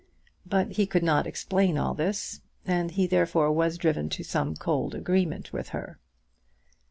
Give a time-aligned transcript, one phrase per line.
[0.47, 4.95] But he could not explain all this, and he therefore was driven to some cold
[4.95, 5.99] agreement with her.